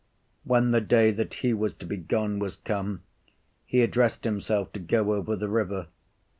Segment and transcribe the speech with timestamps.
[0.45, 3.03] When the day that he was to be gone was come,
[3.67, 5.89] he addressed himself to go over the river.